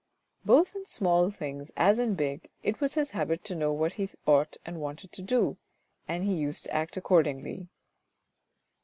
Both 0.43 0.73
in 0.75 0.83
small 0.87 1.29
things 1.29 1.71
as 1.77 1.99
in 1.99 2.15
big 2.15 2.49
it 2.63 2.81
was 2.81 2.95
his 2.95 3.11
habit 3.11 3.43
to 3.43 3.53
know 3.53 3.71
what 3.71 3.93
he 4.01 4.09
ought 4.25 4.57
and 4.65 4.81
wanted 4.81 5.11
to 5.11 5.21
do, 5.21 5.57
and 6.07 6.23
he 6.23 6.33
used 6.33 6.63
to 6.63 6.73
act 6.75 6.97
accordingly. 6.97 7.67